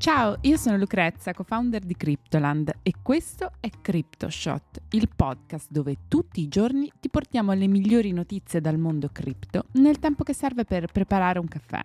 [0.00, 6.40] Ciao, io sono Lucrezia, co-founder di Cryptoland e questo è CryptoShot, il podcast dove tutti
[6.40, 10.90] i giorni ti portiamo le migliori notizie dal mondo cripto nel tempo che serve per
[10.90, 11.84] preparare un caffè.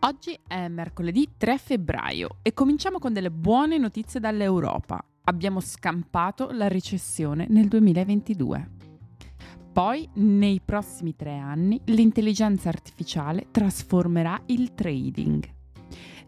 [0.00, 5.02] Oggi è mercoledì 3 febbraio e cominciamo con delle buone notizie dall'Europa.
[5.24, 8.70] Abbiamo scampato la recessione nel 2022.
[9.72, 15.58] Poi, nei prossimi tre anni, l'intelligenza artificiale trasformerà il trading.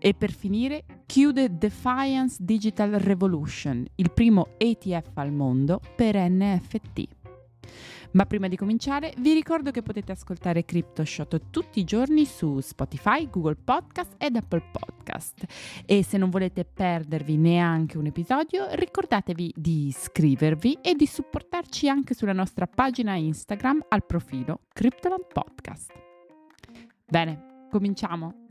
[0.04, 7.04] E per finire, chiude Defiance Digital Revolution, il primo ETF al mondo per NFT.
[8.14, 13.30] Ma prima di cominciare vi ricordo che potete ascoltare CryptoShot tutti i giorni su Spotify,
[13.30, 15.44] Google Podcast ed Apple Podcast.
[15.86, 22.14] E se non volete perdervi neanche un episodio, ricordatevi di iscrivervi e di supportarci anche
[22.14, 25.92] sulla nostra pagina Instagram al profilo Cryptoland Podcast.
[27.06, 28.41] Bene, cominciamo.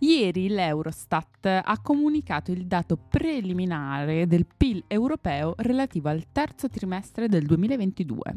[0.00, 7.44] Ieri l'Eurostat ha comunicato il dato preliminare del PIL europeo relativo al terzo trimestre del
[7.44, 8.36] 2022.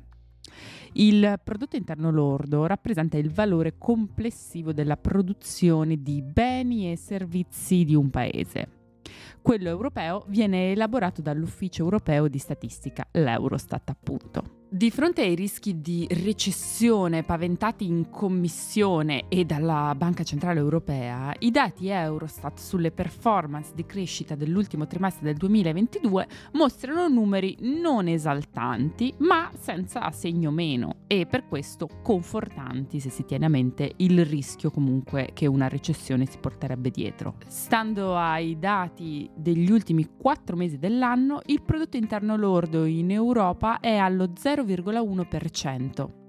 [0.93, 7.95] Il prodotto interno lordo rappresenta il valore complessivo della produzione di beni e servizi di
[7.95, 8.79] un paese.
[9.41, 14.60] Quello europeo viene elaborato dall'Ufficio europeo di statistica, l'Eurostat appunto.
[14.73, 21.52] Di fronte ai rischi di recessione paventati in Commissione e dalla Banca Centrale Europea, i
[21.52, 29.52] dati Eurostat sulle performance di crescita dell'ultimo trimestre del 2022 mostrano numeri non esaltanti, ma
[29.59, 35.31] senza segno meno e per questo confortanti se si tiene a mente il rischio comunque
[35.33, 37.35] che una recessione si porterebbe dietro.
[37.45, 43.97] Stando ai dati degli ultimi quattro mesi dell'anno, il prodotto interno lordo in Europa è
[43.97, 46.19] allo 0 0,1%.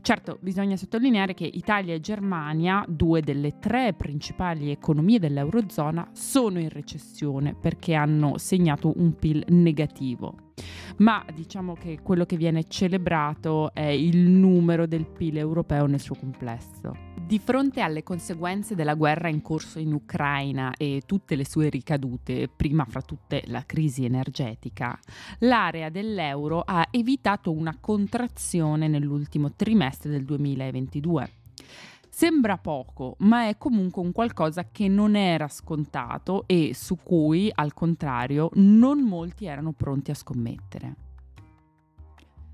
[0.00, 6.68] Certo, bisogna sottolineare che Italia e Germania, due delle tre principali economie dell'Eurozona, sono in
[6.68, 10.52] recessione perché hanno segnato un PIL negativo.
[10.98, 16.14] Ma diciamo che quello che viene celebrato è il numero del PIL europeo nel suo
[16.14, 17.15] complesso.
[17.26, 22.48] Di fronte alle conseguenze della guerra in corso in Ucraina e tutte le sue ricadute,
[22.48, 24.96] prima fra tutte la crisi energetica,
[25.40, 31.30] l'area dell'euro ha evitato una contrazione nell'ultimo trimestre del 2022.
[32.08, 37.74] Sembra poco, ma è comunque un qualcosa che non era scontato e su cui, al
[37.74, 41.05] contrario, non molti erano pronti a scommettere.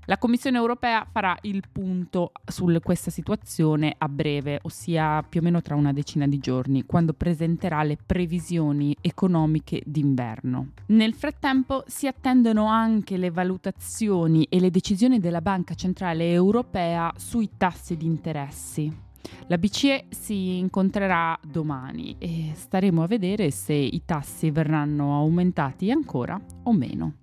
[0.05, 5.61] La Commissione europea farà il punto su questa situazione a breve, ossia più o meno
[5.61, 10.71] tra una decina di giorni, quando presenterà le previsioni economiche d'inverno.
[10.87, 17.51] Nel frattempo si attendono anche le valutazioni e le decisioni della Banca Centrale Europea sui
[17.55, 19.11] tassi di interessi.
[19.47, 26.37] La BCE si incontrerà domani e staremo a vedere se i tassi verranno aumentati ancora
[26.63, 27.22] o meno.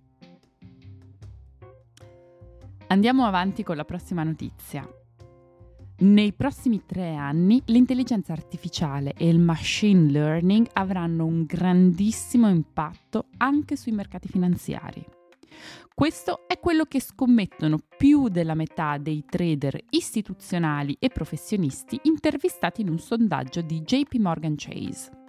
[2.93, 4.84] Andiamo avanti con la prossima notizia.
[5.99, 13.77] Nei prossimi tre anni l'intelligenza artificiale e il machine learning avranno un grandissimo impatto anche
[13.77, 15.06] sui mercati finanziari.
[15.95, 22.89] Questo è quello che scommettono più della metà dei trader istituzionali e professionisti intervistati in
[22.89, 25.19] un sondaggio di JP Morgan Chase.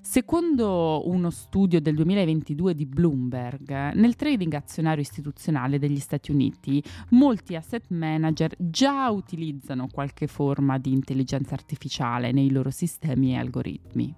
[0.00, 7.56] Secondo uno studio del 2022 di Bloomberg, nel trading azionario istituzionale degli Stati Uniti, molti
[7.56, 14.14] asset manager già utilizzano qualche forma di intelligenza artificiale nei loro sistemi e algoritmi.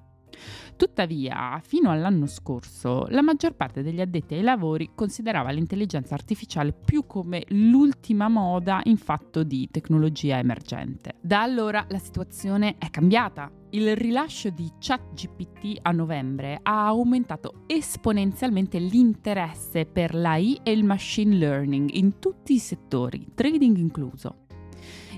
[0.76, 7.06] Tuttavia, fino all'anno scorso, la maggior parte degli addetti ai lavori considerava l'intelligenza artificiale più
[7.06, 11.16] come l'ultima moda in fatto di tecnologia emergente.
[11.20, 13.59] Da allora la situazione è cambiata.
[13.72, 21.36] Il rilascio di ChatGPT a novembre ha aumentato esponenzialmente l'interesse per l'AI e il machine
[21.36, 24.47] learning in tutti i settori, trading incluso.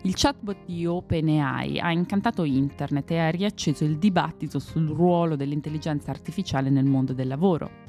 [0.03, 6.11] Il chatbot di OpenAI ha incantato internet e ha riacceso il dibattito sul ruolo dell'intelligenza
[6.11, 7.82] artificiale nel mondo del lavoro.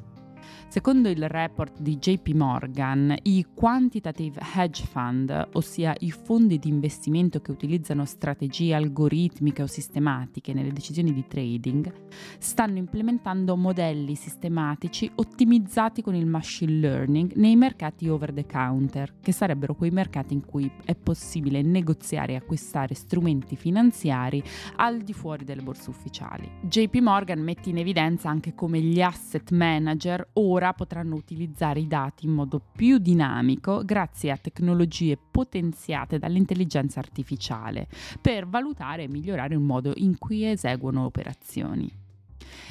[0.74, 7.42] Secondo il report di JP Morgan, i quantitative hedge fund, ossia i fondi di investimento
[7.42, 11.94] che utilizzano strategie algoritmiche o sistematiche nelle decisioni di trading,
[12.40, 19.32] stanno implementando modelli sistematici ottimizzati con il machine learning nei mercati over the counter, che
[19.32, 24.42] sarebbero quei mercati in cui è possibile negoziare e acquistare strumenti finanziari
[24.78, 26.50] al di fuori delle borse ufficiali.
[26.64, 31.88] JP Morgan mette in evidenza anche come gli asset manager ora ora potranno utilizzare i
[31.88, 37.88] dati in modo più dinamico grazie a tecnologie potenziate dall'intelligenza artificiale
[38.22, 42.03] per valutare e migliorare il modo in cui eseguono operazioni.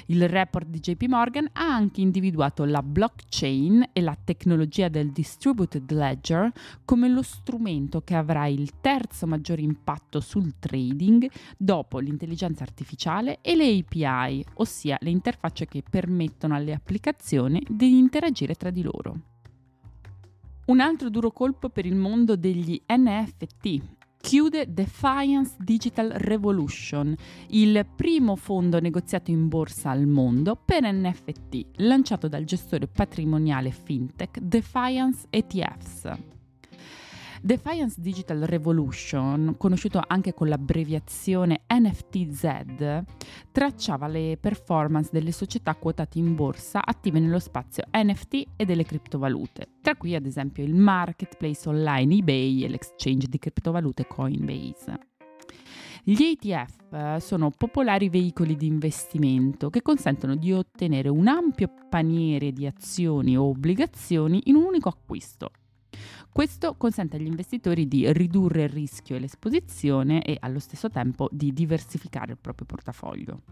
[0.07, 5.91] Il report di JP Morgan ha anche individuato la blockchain e la tecnologia del distributed
[5.91, 6.51] ledger
[6.85, 13.55] come lo strumento che avrà il terzo maggiore impatto sul trading dopo l'intelligenza artificiale e
[13.55, 19.21] le API, ossia le interfacce che permettono alle applicazioni di interagire tra di loro.
[20.65, 23.81] Un altro duro colpo per il mondo degli NFT,
[24.23, 27.15] chiude Defiance Digital Revolution,
[27.49, 34.39] il primo fondo negoziato in borsa al mondo per NFT, lanciato dal gestore patrimoniale fintech
[34.39, 36.32] Defiance ETFs.
[37.45, 43.03] Defiance Digital Revolution, conosciuto anche con l'abbreviazione NFTZ,
[43.51, 49.71] tracciava le performance delle società quotate in borsa attive nello spazio NFT e delle criptovalute,
[49.81, 55.09] tra cui ad esempio il marketplace online eBay e l'exchange di criptovalute Coinbase.
[56.05, 62.53] Gli ETF eh, sono popolari veicoli di investimento che consentono di ottenere un ampio paniere
[62.53, 65.51] di azioni o obbligazioni in un unico acquisto
[66.33, 71.53] questo consente agli investitori di ridurre il rischio e l'esposizione e allo stesso tempo di
[71.53, 73.43] diversificare il proprio portafoglio.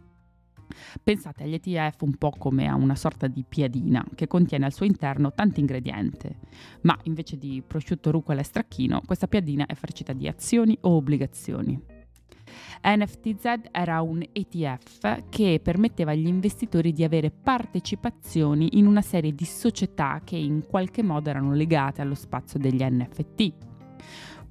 [1.02, 4.86] Pensate agli ETF un po' come a una sorta di piadina che contiene al suo
[4.86, 6.34] interno tanti ingredienti,
[6.82, 11.99] ma invece di prosciutto, rucola e stracchino, questa piadina è farcita di azioni o obbligazioni.
[12.82, 19.44] NFTZ era un ETF che permetteva agli investitori di avere partecipazioni in una serie di
[19.44, 23.52] società che in qualche modo erano legate allo spazio degli NFT.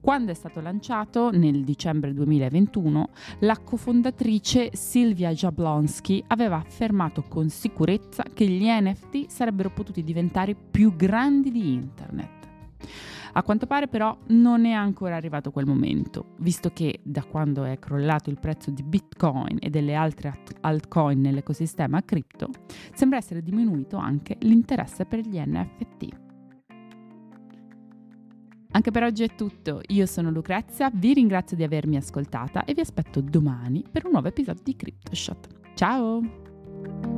[0.01, 3.09] Quando è stato lanciato, nel dicembre 2021,
[3.39, 10.95] la cofondatrice Silvia Jablonski aveva affermato con sicurezza che gli NFT sarebbero potuti diventare più
[10.95, 12.38] grandi di Internet.
[13.39, 17.79] A quanto pare però non è ancora arrivato quel momento, visto che da quando è
[17.79, 22.49] crollato il prezzo di Bitcoin e delle altre altcoin nell'ecosistema cripto,
[22.93, 26.07] sembra essere diminuito anche l'interesse per gli NFT.
[28.71, 32.81] Anche per oggi è tutto, io sono Lucrezia, vi ringrazio di avermi ascoltata e vi
[32.81, 35.47] aspetto domani per un nuovo episodio di CryptoShot.
[35.75, 37.08] Ciao!